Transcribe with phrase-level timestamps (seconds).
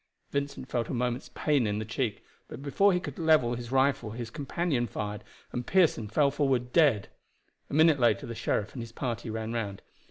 [0.31, 4.09] Vincent felt a moment's pain in the cheek, but before he could level his rifle
[4.09, 7.09] his companion fired, and Pearson fell forward dead.
[7.69, 9.83] A minute later the sheriff and his party ran round.